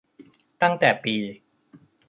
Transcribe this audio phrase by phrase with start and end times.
[0.61, 1.15] ตั้งแต่ปี